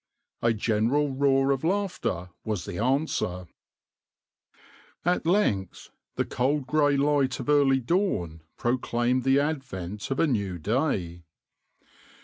[0.41, 3.49] A general roar of laughter was the answer.\par
[5.13, 10.57] At length the cold grey light of early dawn proclaimed the advent of a new
[10.57, 11.21] day.